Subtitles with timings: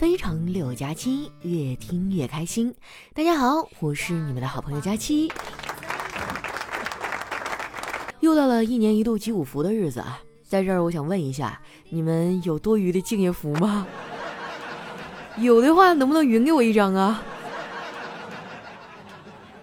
[0.00, 2.74] 非常六加七，越听越开心。
[3.12, 5.30] 大家好，我是你们的好朋友佳期。
[8.20, 11.60] 又到了一年一度集五福的日子啊，在这儿我想问一下，
[11.90, 13.86] 你们有多余的敬业福吗？
[15.36, 17.22] 有的话，能不能匀给我一张啊？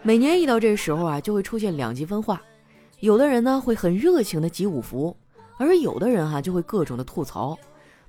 [0.03, 2.39] 每年一到这时候啊，就会出现两极分化，
[2.99, 5.17] 有的人呢会很热情的集五福，
[5.57, 7.57] 而有的人哈就会各种的吐槽。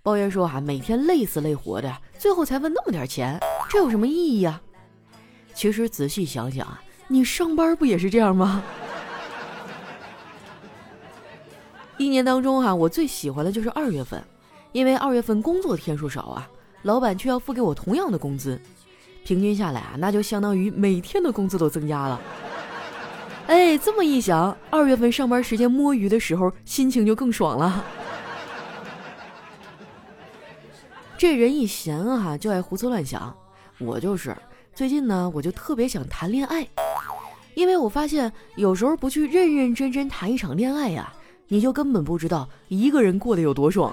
[0.02, 3.40] 抱怨说：“哈，每天累死累活的，最后才问那么点钱，
[3.70, 4.60] 这有什么意义呀？”
[5.54, 8.62] 其实仔细想想啊，你上班不也是这样吗？
[11.96, 14.22] 一年当中哈，我最喜欢的就是二月份，
[14.72, 16.48] 因为二月份工作天数少啊，
[16.82, 18.60] 老板却要付给我同样的工资，
[19.24, 22.20] 平均下来啊，那就相当于每天的工资都增加了。
[23.48, 27.84] 哎，这么一想，二月份上班时间摸鱼的时候，心情就更爽了。
[31.18, 33.36] 这人一闲啊，就爱胡思乱想。
[33.78, 34.36] 我就是
[34.72, 36.64] 最近呢，我就特别想谈恋爱，
[37.54, 41.12] 因为我发现有时候不去认认真真谈一场恋爱呀，
[41.48, 43.92] 你就根本不知道一个人过得有多爽。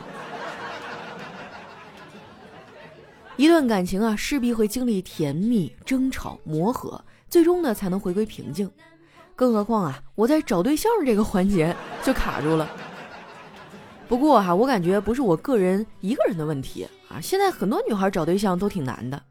[3.37, 8.69] 一段感情啊，势必会经历甜蜜、争吵、磨合，最终呢才能回归平静。
[9.35, 12.69] 更何况啊，我在找对象这个环节就卡住了。
[14.07, 17.19] 不过哈，我感觉不是我个人一个人的问题啊。
[17.19, 19.21] 现在很多女孩找对象都挺难的，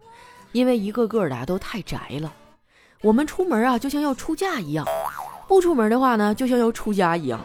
[0.53, 2.33] 因为一个个的都太宅了。
[3.01, 4.85] 我们出门啊，就像要出嫁一样；
[5.47, 7.41] 不出门的话呢，就像要出家一样。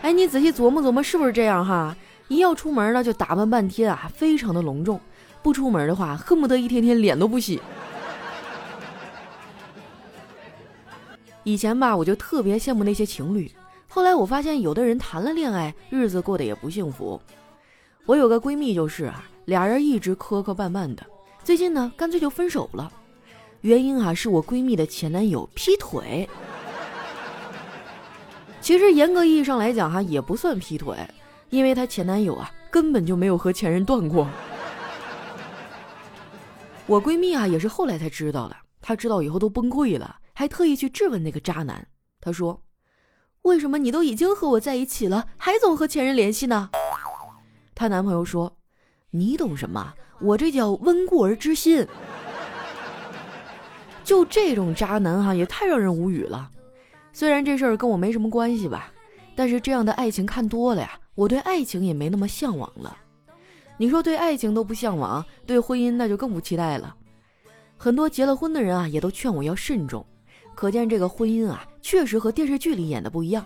[0.00, 1.94] 哎，你仔细琢磨琢磨，是不是这样哈？
[2.28, 4.98] 一要出门呢，就打扮半天啊，非常的隆重；
[5.42, 7.60] 不出门的话，恨不得一天天脸都不洗。
[11.42, 13.50] 以前吧，我就特别羡慕那些情侣。
[13.96, 17.18] 后来我发现，有的人谈了恋爱，日子过得也不幸福。
[18.04, 21.02] 我有个闺蜜就是啊，俩人一直磕磕绊绊的，
[21.42, 22.92] 最近呢，干脆就分手了。
[23.62, 26.28] 原因啊，是我闺蜜的前男友劈腿。
[28.60, 30.94] 其实严格意义上来讲哈，也不算劈腿，
[31.48, 34.28] 因为她前男友啊，根本就没有和前任断过。
[36.84, 41.88] 我闺蜜啊，也是后来才知道的，她知道以后都崩溃了，还特意去质问那个渣男。
[42.20, 42.60] 她说。
[43.46, 46.68] 为什么你都已经和我在一起了，还总和前任联系呢？
[47.76, 48.56] 她男朋友说
[49.10, 49.94] ：“你懂什么？
[50.20, 51.86] 我这叫温故而知新。”
[54.02, 56.50] 就这种渣男哈，也太让人无语了。
[57.12, 58.92] 虽然这事儿跟我没什么关系吧，
[59.36, 62.98] 但是这样的爱情看多了呀，我对爱情也没那么向往了。
[63.76, 66.96] 你说对爱情都不向往，对婚姻那就更不期待了。
[67.76, 70.04] 很多结了婚的人啊，也都劝我要慎重。
[70.56, 73.44] 可见这个婚姻啊，确实和电视剧里演的不一样。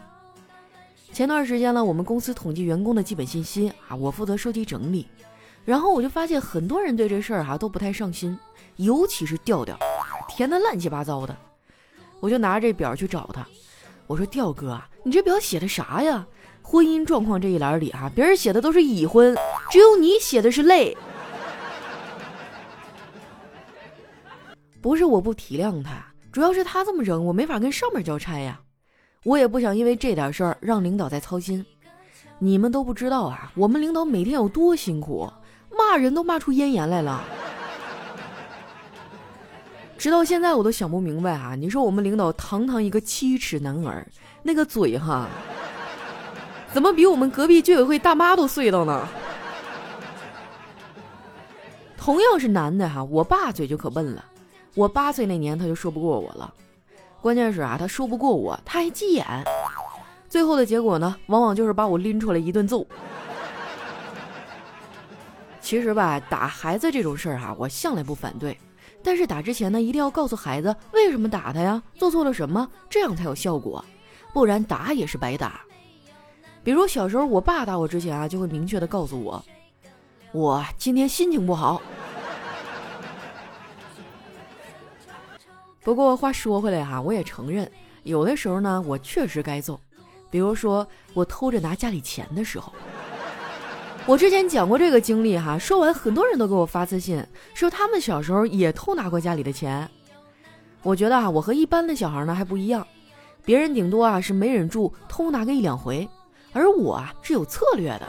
[1.12, 5.09] 前段时间呢，我们公司统计员工的基本信息啊，我负责收集整理。
[5.65, 8.38] 然后我就发现很多人对这事儿哈都不太上心，
[8.76, 9.76] 尤其是调调，
[10.28, 11.37] 填的乱七八糟的。
[12.20, 13.44] 我就拿着这表去找他，
[14.06, 16.25] 我说：“调哥啊，你这表写的啥呀？
[16.62, 19.37] 婚姻状况这一栏里啊，别人写的都是已婚，
[19.69, 20.97] 只有你写的是累。
[24.81, 26.06] ”不是我不体谅他。
[26.32, 28.60] 主要是他这么整，我没法跟上面交差呀。
[29.24, 31.64] 我也不想因为这点事儿让领导再操心。
[32.38, 35.30] 你们都不知道啊，我们领导每天有多辛苦，
[35.76, 37.22] 骂人都骂出咽炎来了。
[39.98, 41.54] 直到现在我都想不明白啊！
[41.54, 44.06] 你说我们领导堂堂一个七尺男儿，
[44.42, 45.28] 那个嘴哈，
[46.72, 49.06] 怎么比我们隔壁居委会大妈都碎叨呢？
[51.98, 54.24] 同样是男的哈，我爸嘴就可笨了。
[54.75, 56.53] 我八岁那年，他就说不过我了。
[57.20, 59.26] 关键是啊，他说不过我，他还急眼。
[60.28, 62.86] 最后的结果呢，往往就是把我拎出来一顿揍。
[65.60, 68.56] 其实吧，打孩子这种事儿哈，我向来不反对。
[69.03, 73.84] 但是打之前呢，一定要告诉孩子为什么打他呀，做错了什么，这样才有效果。
[74.32, 75.60] 不然打也是白打。
[76.62, 79.44] 比如小时候，我爸打我之前啊，就会明确的告诉我，
[80.32, 81.82] 我今天心情不好。
[85.82, 87.71] 不过话说回来哈，我也承认，
[88.03, 89.81] 有的时候呢，我确实该揍。
[90.31, 92.73] 比如说我偷着拿家里钱的时候，
[94.06, 95.59] 我之前讲过这个经历哈。
[95.59, 97.25] 说完，很多人都给我发私信，
[97.55, 99.88] 说他们小时候也偷拿过家里的钱。
[100.82, 102.87] 我觉得啊，我和一般的小孩呢还不一样，
[103.44, 106.09] 别人顶多啊是没忍住偷拿个一两回，
[106.53, 108.09] 而我啊是有策略的。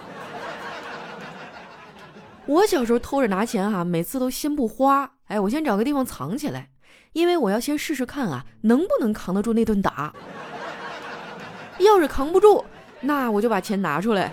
[2.45, 6.69] 我小时候偷着拿钱哈，每次都先不花，哎，我先找个地方藏起来。
[7.13, 10.13] 因为我要先试试看啊，能不能扛得住那顿打。
[11.79, 12.63] 要是扛不住，
[13.01, 14.31] 那我就把钱拿出来。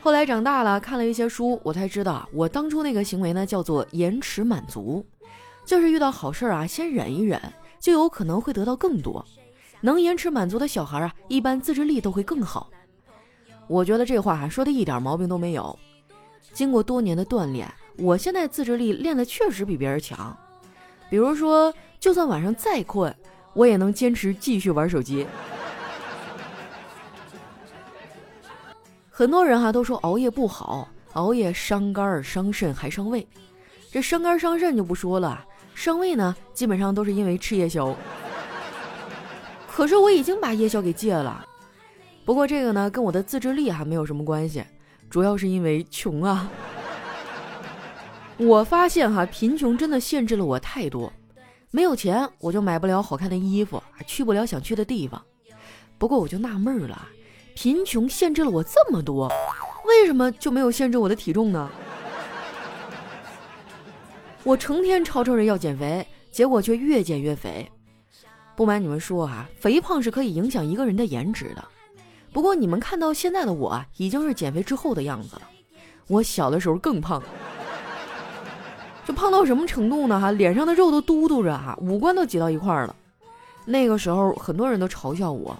[0.00, 5.06] 后来长大了，看了一些书，我才知道，我当初那个行为呢，叫做延迟满足，
[5.64, 7.40] 就是遇到好事啊，先忍一忍，
[7.78, 9.24] 就有可能会得到更多。
[9.80, 12.68] 能延迟满足的小孩啊，一般自制力都会更好。
[13.68, 15.78] 我觉得这话说的一点毛病都没有。
[16.52, 20.36] 经过多年的锻炼，我现在自制力练的确实比别人强。
[21.10, 23.14] 比如说，就算晚上再困，
[23.54, 25.26] 我也能坚持继续玩手机。
[29.10, 33.26] 很多人哈都说熬夜不好，熬夜伤肝伤肾还伤胃。
[33.90, 37.94] 这伤肝伤肾就不说了，伤胃呢，基本上都是因为吃夜宵。
[39.68, 41.46] 可是我已经把夜宵给戒了。
[42.24, 44.64] 不过这个呢，跟我的自制力还没有什么关系，
[45.10, 46.50] 主要是因为穷啊。
[48.46, 51.12] 我发现哈，贫穷真的限制了我太多。
[51.70, 55.22] 没有钱，我就买不了好看的衣服，去不了想去的地方。
[55.98, 57.08] 不过我就纳闷了，
[57.54, 59.28] 贫穷限制了我这么多，
[59.86, 61.70] 为什么就没有限制我的体重呢？
[64.44, 67.70] 我成天吵吵着要减肥，结果却越减越肥。
[68.56, 71.64] 不瞒你们说啊，肥胖是可以影响一个人的颜值的。
[72.32, 75.42] 不过你们看到现在的我啊，已经是减肥之后的样子了。
[76.08, 77.22] 我小的时候更胖，
[79.14, 80.18] 胖到什么程度呢？
[80.20, 82.96] 哈，脸上的肉都嘟嘟着哈，五官都挤到一块儿了。
[83.64, 85.56] 那个时候很多人都嘲笑我，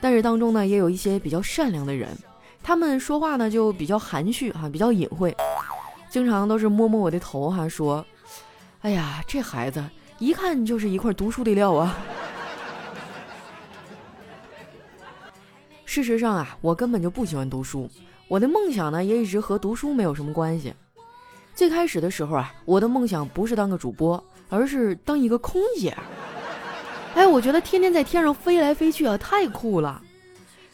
[0.00, 2.08] 但是当中呢也有一些比较善良的人，
[2.62, 5.36] 他们说话呢就比较含蓄哈，比较隐晦，
[6.08, 8.04] 经常都是摸摸我的头哈，说
[8.82, 9.84] ：“哎呀，这孩子
[10.18, 11.96] 一看就是一块读书的料啊。”
[15.84, 17.88] 事实上啊，我根本就不喜欢读书。
[18.28, 20.74] 我的梦想呢，也一直和读书没有什么关系。
[21.56, 25.96] 最开始的时候啊，我的梦想不是当个主播，而是当一个空姐。
[27.14, 30.02] 哎，我觉得天天在天上飞来飞去啊，太酷了。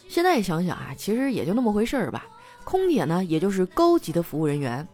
[0.08, 2.26] 现在想想啊，其实也就那么回事儿吧。
[2.64, 4.86] 空姐呢，也就是高级的服务人员。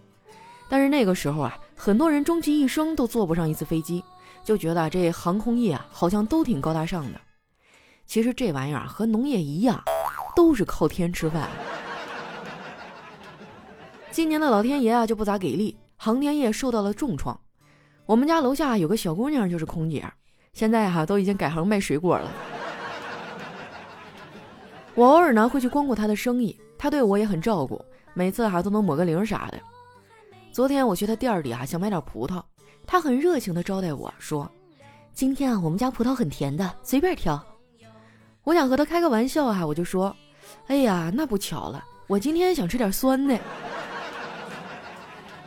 [0.68, 4.04] 但是那个时候啊，很多人终其一生都坐不上一次飞机，
[4.44, 7.20] 就觉得这航空业啊，好像都挺高大上的。
[8.06, 9.82] 其实这玩意儿和农业一样。
[10.36, 11.48] 都是靠天吃饭。
[14.10, 17.38] 今年的老天爷啊就不咋给力，航天业受到了重创。
[18.06, 20.04] 我们家楼下有个小姑娘就是空姐，
[20.52, 22.30] 现在哈都已经改行卖水果了。
[24.96, 27.84] 我偶尔呢会去光顾她的生意，她对我也很照顾，
[28.14, 29.60] 每次哈都能抹个零啥的。
[30.50, 32.42] 昨天我去她店里啊想买点葡萄，
[32.86, 34.50] 她很热情的招待我说
[35.12, 37.40] ：“今天啊我们家葡萄很甜的，随便挑。”
[38.42, 40.16] 我想和她开个玩笑哈，我就说。
[40.68, 43.38] 哎呀，那不巧了，我今天想吃点酸的。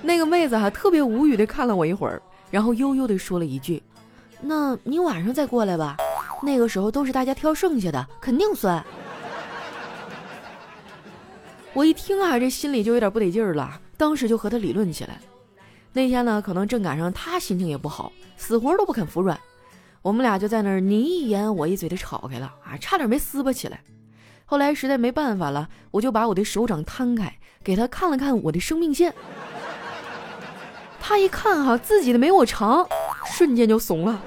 [0.01, 3.81] 那个妹子还特别无语的看了我一会儿，然后悠悠的说了一句
[4.42, 5.98] ：“那你晚上再过来吧，
[6.42, 8.83] 那个时候都是大家挑剩下的，肯定酸。”
[11.74, 15.19] 我一听啊，这心里就有点不得劲儿了，当时就和他理论起来。
[15.94, 19.39] 那天呢，可能正赶上他心情也不好，死活都不肯服软，
[20.01, 23.81] 我们俩就在那儿你一言我一嘴的吵开了啊，差点没撕巴起来。
[24.45, 27.33] 后来实在没办法了，我就把我的手掌摊开，
[27.63, 29.13] 给他看了看我的生命线。
[31.01, 32.88] 他一看哈，自己的没我长，
[33.25, 34.21] 瞬间就怂了。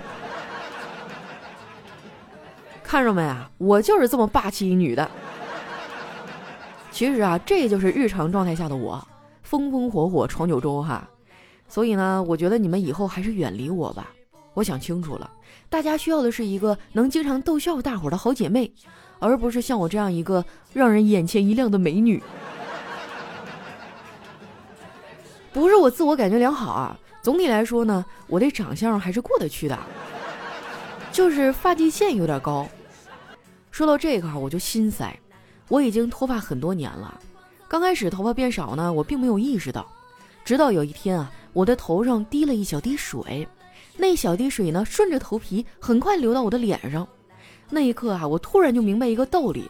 [2.83, 5.09] 看着没啊，我就是这么霸气一女的。
[6.91, 9.03] 其实啊，这就是日常状态下的我，
[9.43, 11.09] 风风火火闯九州哈。
[11.69, 14.11] 所以呢，我觉得你们以后还是远离我吧。
[14.53, 15.31] 我想清楚了，
[15.71, 18.71] 大家需要的是一个能经常逗笑大伙的好姐妹。
[19.21, 20.45] 而不是像我这样一个
[20.75, 22.23] 让人眼前一亮的美女，
[25.55, 26.99] 不是我自我感觉良好啊。
[27.23, 29.79] 总体来说呢，我的长相还是过得去的，
[31.11, 32.69] 就是发际线有点高。
[33.71, 35.19] 说到这个我就心塞。
[35.69, 37.19] 我已经脱发很多年了，
[37.67, 39.87] 刚开始头发变少呢，我并没有意识到，
[40.45, 43.49] 直到有一天啊，我的头上滴了一小滴水，
[43.97, 47.09] 那小滴水呢，顺着头皮很快流到我的脸上。
[47.71, 49.67] 那一刻啊，我突然就明白一个道理，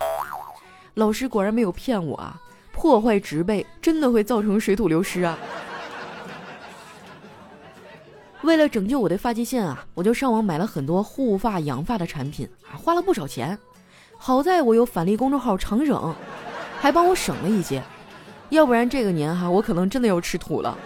[0.95, 2.41] 老师果然没有骗我啊！
[2.73, 5.38] 破坏植被真的会造成水土流失啊！
[8.45, 13.59] 为了拯救我的发际线啊，我就上网买了很多护发养发的产品啊，花了不少钱。
[14.19, 16.15] 好在我有返利公众号长省，
[16.79, 17.83] 还帮我省了一些，
[18.51, 20.77] 要不然这个年哈，我可能真的要吃土了。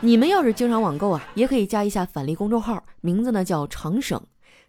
[0.00, 4.20] 你们要是经常网购啊，也可以加一下返利公众号，名字呢叫长省。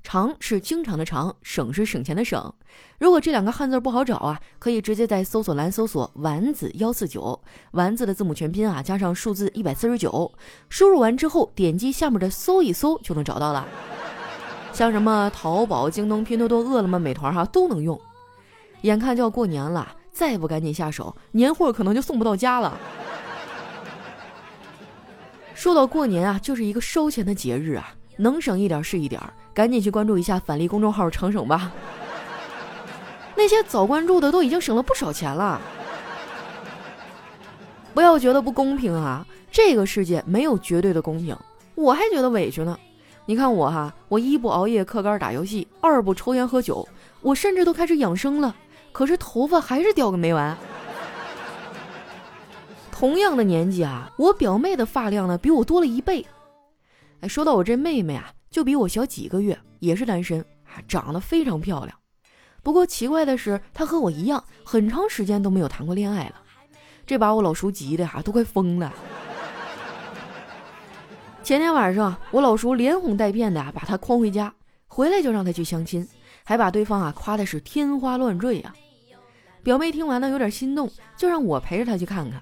[0.04, 2.54] 常是经常的常，省是省钱的省。
[3.00, 7.40] 如果这两个汉字不好找啊，可以直接在搜索栏搜索“丸子幺四九”，
[7.72, 10.32] 丸子的字母全拼啊，加上数字一百四十九，
[10.70, 13.66] 输入完之后点击下面的搜一搜就能找到了。
[14.74, 18.00] 像什么淘宝、京东、拼多多、饿了么、美团哈都能用。
[18.82, 22.78] 眼看就要过年了，再不赶紧下手，年货可能就送不到家了。
[25.56, 31.72] 说到过年啊，就是一个烧钱的节日啊，能省一点是一点儿，赶紧去关注一下返利公众号“成省”吧。
[33.36, 35.62] 那些早关注的都已经省了不少钱了。
[37.94, 41.38] 不要觉得不公平啊，这个世界没有绝对的公平，
[41.76, 42.78] 我还觉得委屈呢。
[43.26, 46.88] 你看我哈，我一不熬夜嗑杆打游戏，二不抽烟喝酒，
[47.22, 48.56] 我甚至都开始养生了，
[48.92, 50.58] 可是头发还是掉个没完。
[52.92, 56.26] 同样的年纪啊，我表妹的发量呢比我多了一倍。
[57.22, 60.46] 哎，说到我这妹妹啊，就比我小几个月，也是单身，
[60.88, 62.00] 长得非常漂亮。
[62.62, 66.36] 不过奇怪的是，她和我一样，很长时间都没有谈过恋爱了。
[67.04, 68.94] 这把我老叔急的哈，都快疯了。
[71.42, 74.54] 前天晚上，我老叔连哄带骗的啊，把她诓回家，
[74.86, 76.08] 回来就让她去相亲，
[76.44, 78.72] 还把对方啊夸的是天花乱坠啊。
[79.64, 82.40] 表妹听完呢，有点心动，就让我陪着她去看看。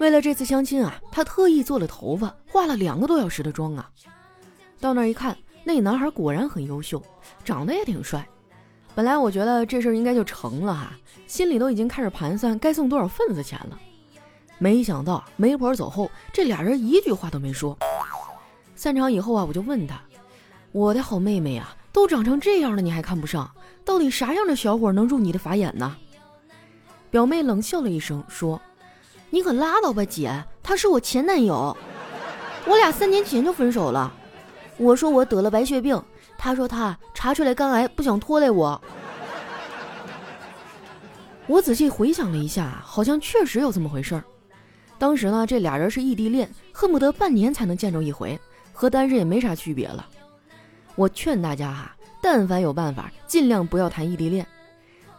[0.00, 3.90] 为了这次相亲啊，她特意做了头发，化了两个多小时的妆啊。
[4.78, 5.34] 到那儿一看，
[5.68, 7.02] 那男孩果然很优秀，
[7.44, 8.24] 长得也挺帅。
[8.94, 10.92] 本来我觉得这事儿应该就成了哈，
[11.26, 13.76] 心里都已经开始盘算该送多少份子钱了。
[14.58, 17.76] 没想到媒婆走后，这俩人一句话都没说。
[18.76, 20.00] 散场以后啊，我就问他
[20.70, 23.50] ：“我的好妹妹啊，都长成这样了，你还看不上？
[23.84, 25.96] 到底啥样的小伙能入你的法眼呢？”
[27.10, 28.62] 表妹冷笑了一声说。
[29.30, 31.76] 你可拉倒吧，姐，他是我前男友，
[32.66, 34.14] 我俩三年前就分手了。
[34.78, 36.00] 我说我得了白血病，
[36.36, 38.80] 他说他查出来肝癌，不想拖累我。
[41.46, 44.24] 我仔细回想了一下，好像确实有这么回事儿。
[44.98, 48.38] 当时呢，这俩人是异地恋，恨不得半年才能见着一回，
[48.72, 50.06] 和单身也没啥区别了。
[50.94, 54.46] 我劝大家哈，但凡有办法，尽量不要谈异地恋。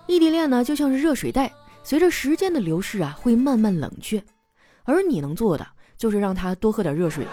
[0.06, 1.52] 异地恋呢，就像是热水袋。
[1.84, 4.22] 随着时间的流逝啊，会慢慢冷却，
[4.84, 7.26] 而你能做的就是让他多喝点热水。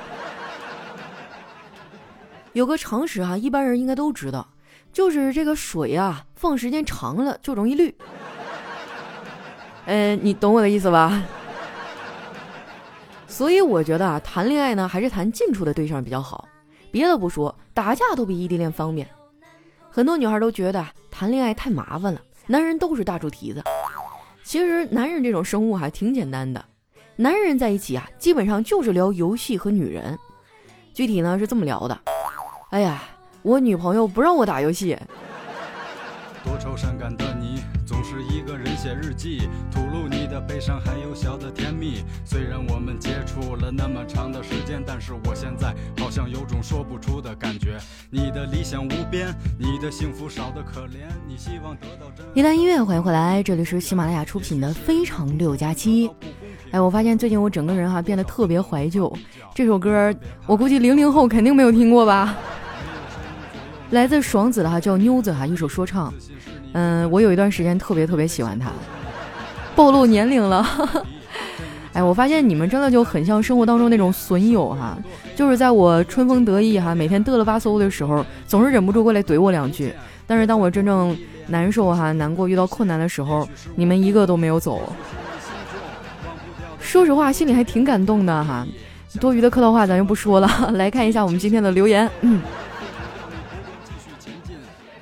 [2.54, 4.46] 有个常识啊，一般人应该都知道，
[4.92, 7.92] 就是这个水啊，放时间长了就容易绿。
[9.87, 11.20] 嗯，你懂我的意思吧？
[13.26, 16.49] 所以我觉得啊，谈恋爱呢，还是谈近处的对象比较好。
[16.92, 19.06] 别的不说，打架都比异地恋方便。
[19.90, 23.64] 很多女孩都觉得谈恋爱太麻烦了，男人都是大猪蹄子。
[24.44, 26.64] 其实男人这种生物还挺简单的，
[27.16, 30.16] 男人在一起啊，基本上就是聊游戏和女人。
[30.92, 32.00] 具体呢是这么聊的：
[32.74, 33.00] 哎呀，
[33.42, 34.98] 我女朋友不让我打游戏。
[36.42, 42.02] 多愁善感的你，总是一个人写日记，吐露你的悲伤，还有小的甜蜜。
[42.24, 47.78] 虽然我们接触了那么长的时间，但是我现在好像有种说不出的感觉。
[48.10, 52.26] 你的理想无边，你的幸福少得可怜，你希望得到真。
[52.34, 56.08] 一段音乐，欢迎回来，这里是喜马拉雅出品的《非常六加七》。
[56.72, 59.16] 哎，我发现最近我整个人哈变得特别怀旧。
[59.54, 60.12] 这首歌，
[60.44, 62.34] 我估计零零后肯定没有听过吧。
[63.90, 66.12] 来自爽子的哈叫妞子哈一首说唱，
[66.72, 68.70] 嗯，我有一段时间特别特别喜欢他，
[69.76, 70.66] 暴露年龄了。
[71.92, 74.98] 哎，我发现你们真的就很像生活当中那种损友哈，
[75.36, 79.94] 就是在我春风得意哈每天嘚了吧嗖的时候，总是忍不住过来怼我两句，
[80.26, 84.92] 但是当我真正难受哈难过遇到困难的时候，你们一个都没有走。
[86.80, 88.66] 说实话，心里还挺感动的哈。
[89.20, 92.10] 多余的客套话咱就不说了， 来看一下我们今天的留言。
[92.22, 92.40] 嗯。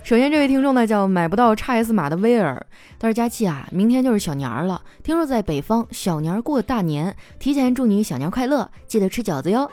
[0.05, 2.67] 首先，这位听众呢叫买不到叉 S 码的威尔，
[2.99, 9.71] 他说：“佳琪啊，明天就是小年儿了，听说在北方小年儿过大年，提前祝你小年快乐，记得吃饺子哟。”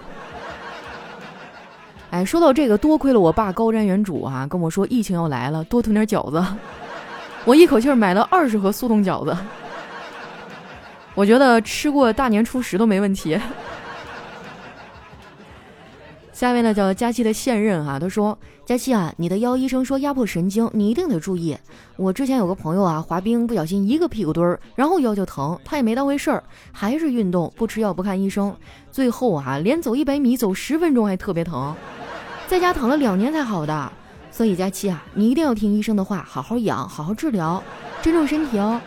[2.11, 6.45] 哎，说到这个，多亏了我爸高瞻远瞩啊，跟我说疫情要来了，多囤点饺子，
[7.43, 9.35] 我一口气买了二十盒速冻饺子，
[11.15, 13.37] 我觉得吃过大年初十都没问题。
[16.39, 21.57] 下面呢叫佳期的现任哈，他说：“佳期啊，你的腰医生说压迫神经，你一定得注意。
[21.97, 26.41] 我之前有个朋友啊，滑冰不小心一个屁股墩儿，然后腰就疼，他也没当回事儿，
[26.71, 28.55] 还是运动，不吃药，不看医生，
[28.89, 31.75] 最后啊，连走一百米走十分钟还特别疼，
[32.47, 33.91] 在家躺了两年才好的。
[34.31, 37.61] 所以佳期啊，你一定要听医生的话，好好养，好好治疗，
[38.01, 38.79] 珍重身体哦。”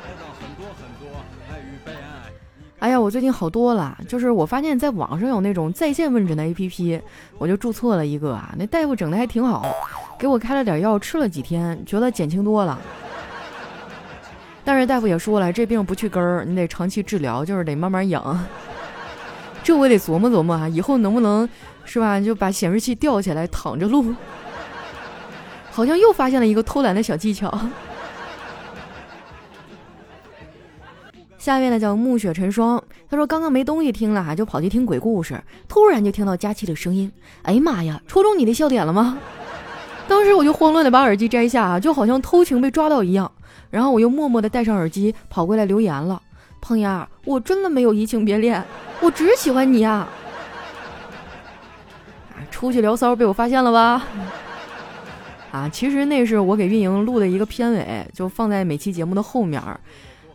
[2.82, 7.00] 哎呀，我最近好多了，就是我发现，在网上有那种在线问诊的 APP，
[7.38, 8.52] 我就注册了一个啊。
[8.58, 9.64] 那大夫整的还挺好，
[10.18, 12.76] 给我开了点药，吃了几天，觉得减轻多了。
[14.64, 18.44] 但是大夫也说了，这病不去根儿，你得长期治疗，就是得慢慢养。
[19.62, 21.48] 这我得琢磨琢磨啊，以后能不能
[21.84, 24.12] 是吧，就把显示器吊起来躺着录。
[25.70, 27.48] 好像又发现了一个偷懒的小技巧。
[31.42, 32.80] 下面呢叫暮雪成霜，
[33.10, 37.10] 他说刚刚没东西听了哈，就跑去听鬼故事，突然就听到佳期的声音，
[37.42, 39.18] 哎呀妈呀，戳中你的笑点了吗？
[40.06, 43.28] 当时我就慌乱的把耳机摘下啊，就好像偷情被抓到一样，
[43.70, 46.22] 然后我又默默的戴上耳机跑过来留言了，
[46.60, 48.62] 胖丫，我真的没有移情别恋，
[49.00, 50.08] 我只喜欢你啊！
[52.52, 54.06] 出去聊骚被我发现了吧？
[55.50, 59.60] 啊，其实那是我给运营录的一个片尾，就放在每期节目的后面。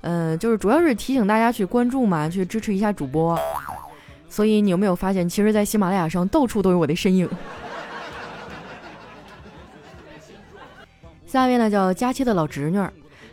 [0.01, 3.37] 嗯，就是主要是提醒大家去关注嘛，去支持一下主播。
[4.29, 7.29] 所以你有没有发现，其实，在喜马拉雅上到处都有我的身影。
[11.25, 12.77] 下面呢叫佳期的老侄女，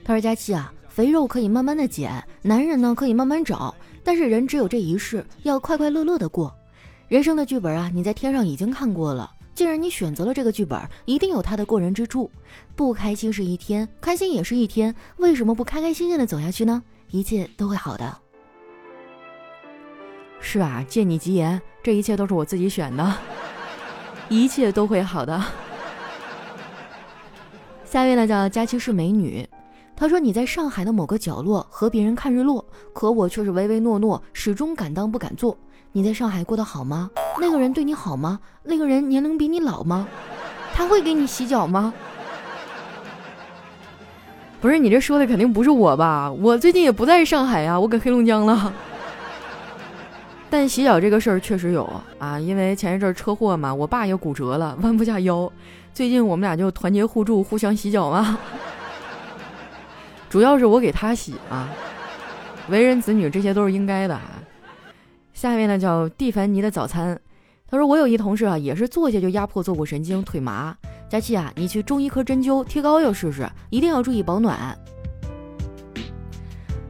[0.04, 6.52] 她说：“佳期啊，肥肉可以慢慢的减，男人呢可以慢慢找，但是人只有这一世，要快快乐乐的过。
[7.08, 12.28] 人生的剧本啊，你在天上已经看过了。”既然你选择了这个剧本，一定有它的过人之处。
[12.74, 16.82] 不开心是一天，开心也是一天，为什么不开开心心的走下去呢？
[17.10, 18.18] 一切都会好的。
[20.40, 23.16] 是啊，借你吉言，这一切都是我自己选的，
[24.28, 25.40] 一切都会好的。
[27.84, 29.48] 下一位呢叫佳期是美女，
[29.94, 35.56] 她说你在上海的某个角落和别人看日落，可我却是唯唯诺诺，始终敢当不敢做。
[35.96, 37.08] 你在上海过得好吗？
[37.40, 38.40] 那个人对你好吗？
[38.64, 40.08] 那个人年龄比你老吗？
[40.74, 41.94] 他会给你洗脚吗？
[44.60, 46.28] 不是你这说的肯定不是我吧？
[46.32, 48.72] 我最近也不在上海呀，我搁黑龙江了。
[50.50, 55.48] 但洗脚这个事儿确实有啊，因为前一阵车祸嘛，我爸也骨折了，弯不下腰。
[55.92, 58.36] 最近我们俩就团结互助，互相洗脚嘛。
[60.28, 61.68] 主要是我给他洗啊，
[62.68, 64.20] 为人子女这些都是应该的。
[65.34, 67.20] 下面呢叫蒂凡尼的早餐，
[67.68, 70.74] 他说我有一同事啊，也是坐下就压迫坐骨神经，腿麻。
[71.10, 74.76] 佳琪啊，你去中医科针灸贴膏药试试，一定要注意保暖。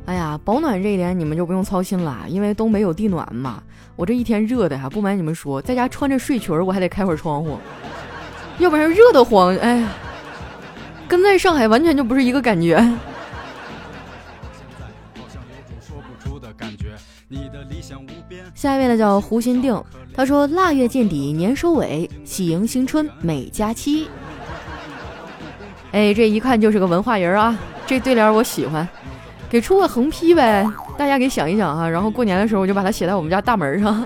[0.05, 3.63] 哎呀，保暖这一点你们就不用操心了，因为东北有地暖嘛。
[3.97, 7.59] 我这一天热的哈，不瞒你们说，在家穿着睡裙我还得开会儿窗户，
[8.59, 9.57] 要不然热得慌。
[9.57, 9.89] 哎呀，
[11.09, 12.77] 跟在上海完全就不是一个感觉。
[18.55, 19.83] 下一位呢叫胡心定，
[20.15, 24.09] 他说腊月见底年收尾，喜迎新春美佳期。
[25.93, 28.87] 哎，这一看就是个文化人啊，这对联我喜欢，
[29.49, 30.67] 给出个横批呗，
[30.97, 34.05] 大家给想一想哈，然后过年的时候我就把它写在我们家大门上。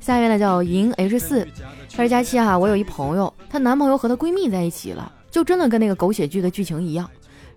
[0.00, 1.46] 下一位呢叫银 H 四，
[1.90, 7.08] 他说佳期啊，我有一朋友，她男朋友和她闺蜜在一起了，就真的跟那个狗血剧的剧情一样。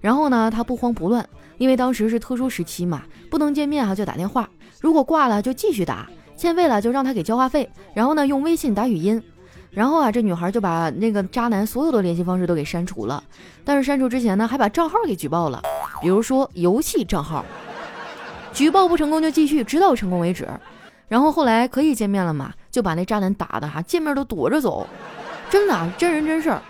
[0.02, 1.26] 然后呢，她不慌不乱，
[1.58, 4.50] 因为当时是特殊时期嘛，不能见面哈，就打电话。
[4.82, 7.70] 如果挂了就继续打，欠费了就让他给交话费。
[7.94, 9.22] 然后呢，用微信打语音。
[9.70, 13.24] 然后啊，这女孩就把那个渣男所有的联系方式都给删除了。
[13.64, 15.62] 但是删除之前呢，还把账号给举报了，
[16.02, 17.46] 比如说游戏账号。
[18.52, 20.46] 举报不成功就继续，直到成功为止。
[21.08, 24.86] 然后后来可以见面了嘛，就把那渣男打的哈，见面都躲着走。
[25.50, 26.62] 真的，真人真事儿。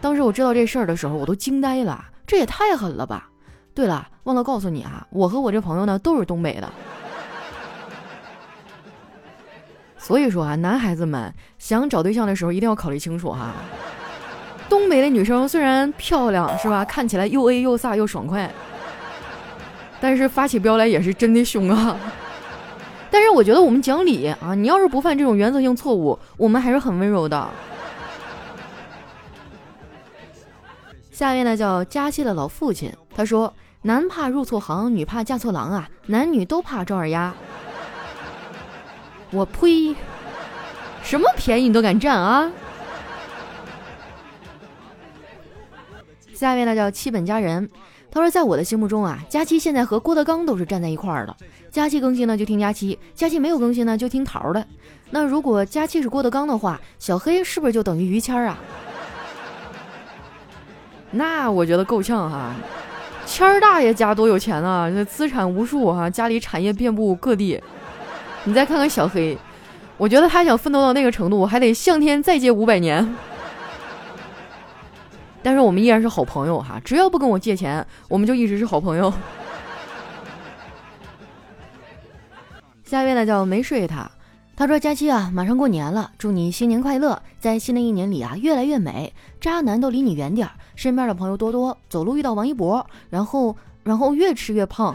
[0.00, 2.04] 当时我知道这事儿的时候，我都惊呆了。
[2.30, 3.28] 这也太狠了吧！
[3.74, 6.70] 对了，忘了告诉你啊，我和我这朋友呢都是东北的，
[9.98, 13.52] 所以说啊，男孩子们想找对象的时候一定要考虑清楚哈。
[14.68, 18.48] 东北的女生虽然漂亮是吧，看起来又 A 又飒又爽快，
[20.00, 21.96] 但是发起飙来也是真的凶啊。
[23.10, 27.50] 但是我觉得我们讲理啊，你要是不犯这种原则性错误，我们还是很温柔的。
[31.20, 33.52] 下面呢叫加西的老父亲，他说
[33.84, 37.34] ：“男怕入错行，女怕嫁错郎啊，男女都怕赵二丫。”
[39.30, 39.94] 我呸！
[41.02, 42.50] 什么便宜你都敢占啊？
[46.32, 47.68] 下面呢叫七本佳人，
[48.10, 51.36] 他说：“在我的心目中啊，佳期现在和郭德纲都是站在一块儿的。
[51.70, 54.66] 佳期更新呢就听佳期，佳期没有更新呢就听桃的。
[55.10, 58.58] 那如果佳期是郭德纲的话，小黑是不是就等于于谦儿啊？”
[61.12, 62.54] 那我觉得够呛哈，
[63.26, 67.60] 谦儿大爷家多有钱啊，这资产无数哈，家里产业遍布各地。
[68.44, 69.36] 你再看看小黑，
[69.96, 73.16] 我觉得他想奋斗到那个程度，还得向天再借五百年。
[75.42, 79.12] 但是我们依然是好朋友哈，只要不跟我借钱，我们就一直是好朋友。
[82.84, 84.10] 下一位呢叫没睡他，
[84.60, 90.52] 他说佳期啊，马上过年了，祝你新年快乐，在新的一年里啊越来越美，渣男都离你远点儿。
[90.76, 94.94] 身边的朋友多多，走路遇到王一博，然后 然后越吃越胖。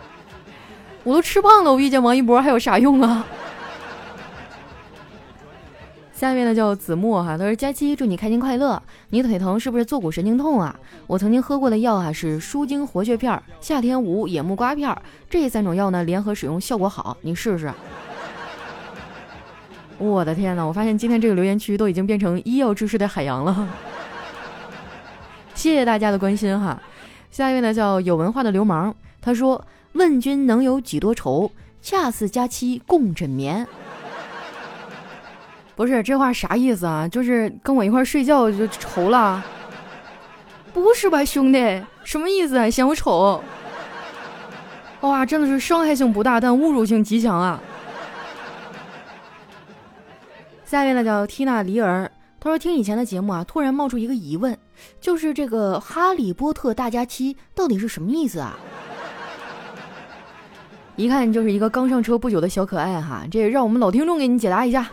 [1.04, 3.24] 我都吃胖了，我遇见王一博还有啥用啊？
[6.16, 8.82] 下一位呢叫子墨哈，他说佳期祝你开心快乐。
[9.10, 10.74] 你腿疼是不是坐骨神经痛啊？
[11.06, 14.96] 我曾经喝过的药哈是舒筋活血片、夏天无野木瓜片，
[15.28, 17.70] 这三种药呢联合使用效果好，你试试。
[19.98, 20.64] 我的天哪！
[20.64, 23.68] 我发现今天这个留言区都已经变成医药知识的海洋了。
[25.54, 26.80] 谢谢大家的关心哈。
[27.30, 31.50] 下一位呢叫有文化的流氓，他说：“问君能有几多愁？
[31.82, 33.66] 恰似佳期共枕眠。”
[35.76, 37.06] 不是这话啥意思啊？
[37.06, 39.44] 就是跟我一块睡觉就愁了？
[40.72, 41.58] 不是吧，兄弟，
[42.02, 42.68] 什么意思啊？
[42.68, 43.44] 嫌我丑？
[45.02, 47.60] 哇，真的是伤害性不大，但侮辱性极强啊！
[50.64, 52.10] 下一位呢叫缇娜李尔，
[52.40, 54.56] 他说听以前的节目啊，突然冒出一个疑问，
[54.98, 58.58] 就是这个《哈利波特》大家期到底是什么意思啊？
[60.96, 64.90] 一看就是一个刚上车不久的小可爱哈，这让我们老听众给你解答一下。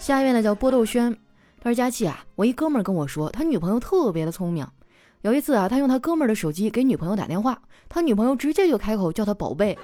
[0.00, 1.14] 下一位呢叫波豆轩，
[1.62, 4.66] 他说佳琪啊，我一哥们儿跟我说，他女朋友特别的聪明。
[5.20, 9.78] 有一次啊，他用他哥们儿的手机给女朋友打电话，他女朋友直接就开口叫他宝贝。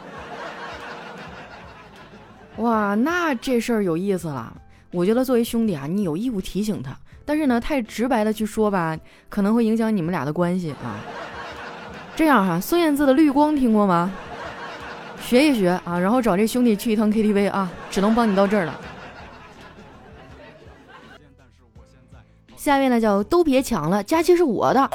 [2.56, 4.56] 哇，那这事儿有意思了。
[4.90, 8.98] 我觉得作为兄弟啊，你有义务提醒他，但是呢，太直白的去说吧，
[9.28, 10.96] 可能会影响你们俩的关系啊。
[12.16, 14.10] 这样哈，孙燕姿的《绿光》听过吗？
[15.20, 18.80] 学一学啊，然后找这兄弟去一趟 KTV 啊，只能帮你到这儿了。
[22.66, 24.90] 下面呢叫都别抢了，假期是我的。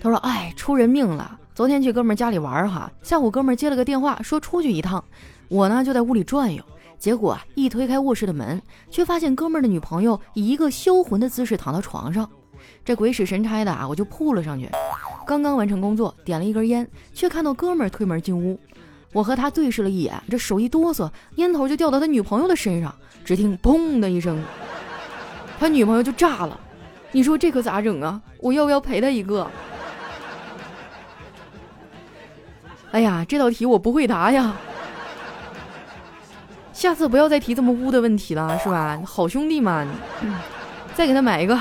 [0.00, 1.38] 他说：“哎，出人命了！
[1.54, 5.04] 昨天去哥们家里玩哈，下午哥们接了个电话，说出去一趟。
[5.46, 6.60] 我呢就在屋里转悠，
[6.98, 12.28] 结果一推开卧室的门，却发现哥们的女朋友以一个销魂的姿势躺到床上。
[12.84, 14.68] 这鬼使神差的啊，我就扑了上去。
[15.24, 18.58] 刚刚完成工作，点了一根烟，却看到哥们推门进屋。
[19.12, 22.92] 我和他对视了一眼，这手一哆嗦，烟头就掉到他女朋友的身上。
[23.24, 24.42] 只听砰的一声，
[25.60, 26.58] 他女朋友就炸了。”
[27.12, 28.20] 你说这可咋整啊？
[28.38, 29.50] 我要不要赔他一个？
[32.90, 34.56] 哎呀，这道题我不会答呀！
[36.72, 38.98] 下次不要再提这么污的问题了，是吧？
[39.04, 39.86] 好兄弟嘛，
[40.94, 41.58] 再给他买一个。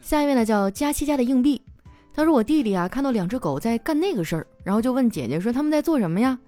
[0.00, 1.60] 下一位呢，叫佳期家的硬币。
[2.14, 6.38] 他说我弟弟啊，看到两只狗在干那个事儿，然后就问姐姐说他们在做什么呀？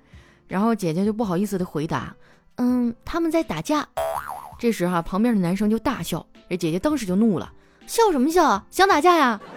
[0.46, 2.14] 然后姐姐就不好意思的回答，
[2.56, 3.86] 嗯，他们在打架。
[4.58, 7.52] 这时哈，旁边的男生就大笑，这姐姐当时就怒了，
[7.86, 8.64] 笑什么笑啊？
[8.70, 9.40] 想打架呀？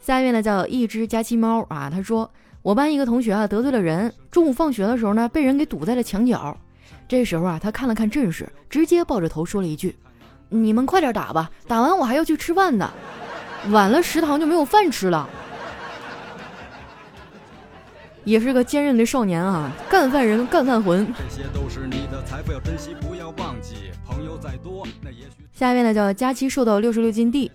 [0.00, 2.30] 下面呢叫一只家鸡猫啊，他说
[2.62, 6.56] 我班一个同学啊得罪了人，中午放学的时候呢被人给堵在了墙角，
[7.08, 9.98] 这时候啊他看了看阵势，直接抱着头说了一句
[10.48, 12.88] ：“你们快点打吧，打完我还要去吃饭呢，
[13.70, 15.28] 晚了食堂就没有饭吃了。”
[18.26, 21.06] 也是个坚韧的少年啊，干饭人，干饭魂。
[25.54, 27.50] 下一位呢叫佳期瘦到六十六斤地。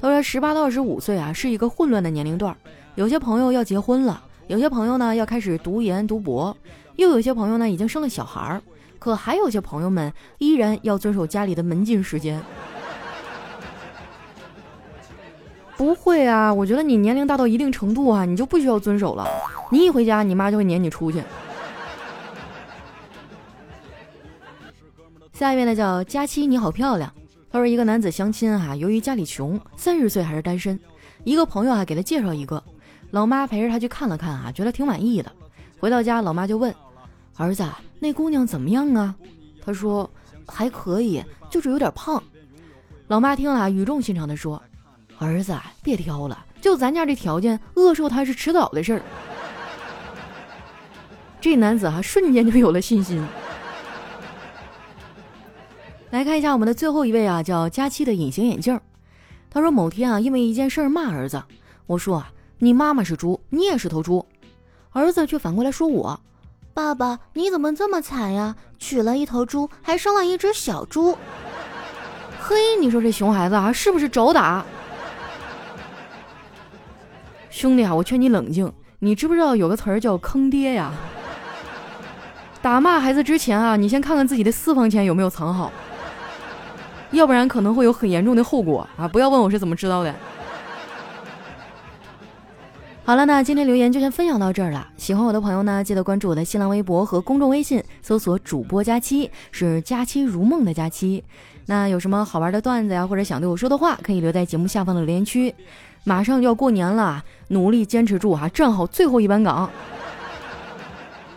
[0.00, 2.56] 他说十八到二十五岁啊是一个混乱的年龄段，
[2.94, 6.56] 有些朋友要结婚了，有些朋友呢要开始读研读博，
[6.94, 8.62] 又有些朋友呢已经生了小孩儿，
[9.00, 12.40] 可还有些朋友们依然要遵守家里的门禁时间。
[15.82, 19.26] 不会啊，我觉得你年龄大到一定程度啊，你就不需要遵守了。
[19.72, 21.20] 你一回家，你妈就会撵你出去。
[25.32, 27.12] 下一位呢叫佳期，你好漂亮。
[27.50, 30.78] 他说一个男子相亲哈，由于家里穷，三十岁还是单身，
[31.24, 32.62] 一个朋友还给他介绍一个，
[33.10, 35.32] 老妈陪着他去看了看啊，觉得挺满意的。
[35.80, 36.72] 回到家，老妈就问
[37.36, 37.64] 儿子
[37.98, 39.12] 那姑娘怎么样啊？
[39.60, 40.08] 他说
[40.46, 42.22] 还可以，就是有点胖。
[43.08, 44.62] 老妈听了，啊语重心长的说
[45.22, 49.02] ：“儿子别挑了，就咱家这条件，饿瘦他是迟早的事儿。
[51.40, 53.24] ”这男子啊瞬间就有了信心。
[56.10, 58.78] 来看一下我们的最后一位啊，叫佳期的隐形眼镜。
[59.48, 61.42] 他说某天啊，因为一件事儿骂儿子。
[61.86, 64.26] 我说啊，你妈妈是猪，你也是头猪。
[64.90, 66.20] 儿子却反过来说我，
[66.74, 68.56] 爸爸你怎么这么惨呀？
[68.78, 71.16] 娶了一头猪，还生了一只小猪。
[72.40, 74.64] 嘿，你说这熊孩子啊，是不是找打？
[77.52, 78.72] 兄弟啊，我劝你冷静。
[79.00, 80.90] 你知不知道有个词儿叫坑爹呀？
[82.62, 85.70] 打骂孩子之前啊，你先看看自己的私房钱有没有藏好，
[87.10, 89.06] 要不然可能会有很严重的后果啊！
[89.06, 90.14] 不要问我是怎么知道的。
[93.04, 94.88] 好了，那今天留言就先分享到这儿了。
[94.96, 101.22] 喜欢我的朋友呢，记得关注我的新浪微博和公众微信，搜索主播佳期，是佳期如梦的佳期。
[101.66, 105.54] 那有什么好玩的段子呀，或者想对我说的话，可以留在节目下方的留言区。
[106.04, 109.70] 马上就要过年了，努力坚持住哈，站好最后一班岗。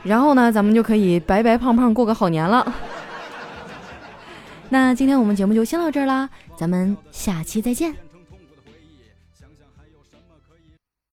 [0.04, 2.74] 然后呢，咱们就可以白白胖胖过个好年了。
[4.70, 8.05] 那今天我们节目就先到这儿啦，咱们下期再见。